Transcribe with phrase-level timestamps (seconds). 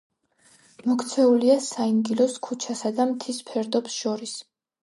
[0.91, 4.39] მოქცეულია საინგილოს ქუჩასა და მთის ფერდობს შორის.